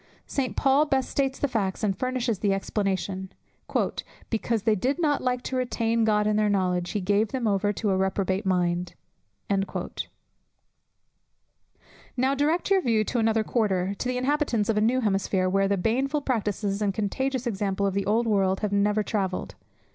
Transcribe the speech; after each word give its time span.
St. 0.25 0.55
Paul 0.55 0.87
best 0.87 1.09
states 1.11 1.37
the 1.37 1.47
facts, 1.47 1.83
and 1.83 1.95
furnishes 1.95 2.39
the 2.39 2.55
explanation; 2.55 3.31
"because 4.31 4.63
they 4.63 4.73
did 4.73 4.97
not 4.99 5.21
like 5.21 5.43
to 5.43 5.55
retain 5.55 6.05
God 6.05 6.25
in 6.25 6.37
their 6.37 6.49
knowledge, 6.49 6.89
he 6.93 6.99
gave 6.99 7.27
them 7.27 7.45
over 7.45 7.71
to 7.73 7.91
a 7.91 7.95
reprobate 7.97 8.43
mind." 8.43 8.95
Now 12.17 12.33
direct 12.33 12.71
your 12.71 12.81
view 12.81 13.03
to 13.03 13.19
another 13.19 13.43
quarter, 13.43 13.93
to 13.99 14.07
the 14.09 14.17
inhabitants 14.17 14.69
of 14.69 14.77
a 14.77 14.81
new 14.81 15.01
hemisphere, 15.01 15.47
where 15.47 15.67
the 15.67 15.77
baneful 15.77 16.21
practices 16.21 16.81
and 16.81 16.95
contagious 16.95 17.45
example 17.45 17.85
of 17.85 17.93
the 17.93 18.07
old 18.07 18.25
world 18.25 18.61
had 18.61 18.71
never 18.73 19.03
travelled. 19.03 19.53